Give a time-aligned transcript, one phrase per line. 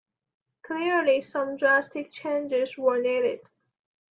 [0.65, 3.41] Clearly some drastic changes were needed.